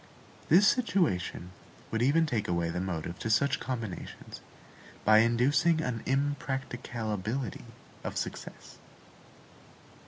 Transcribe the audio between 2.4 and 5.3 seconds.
away the motive to such combinations, by